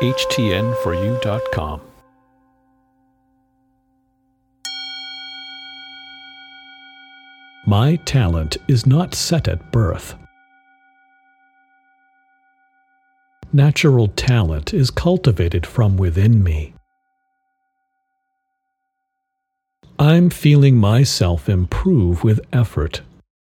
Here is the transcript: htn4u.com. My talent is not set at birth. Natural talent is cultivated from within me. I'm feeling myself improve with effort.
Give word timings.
htn4u.com. 0.00 1.80
My 7.66 7.96
talent 7.96 8.56
is 8.68 8.86
not 8.86 9.14
set 9.14 9.48
at 9.48 9.72
birth. 9.72 10.14
Natural 13.52 14.08
talent 14.08 14.72
is 14.72 14.90
cultivated 14.90 15.66
from 15.66 15.96
within 15.96 16.42
me. 16.42 16.74
I'm 19.98 20.30
feeling 20.30 20.76
myself 20.76 21.48
improve 21.48 22.22
with 22.22 22.40
effort. 22.52 23.00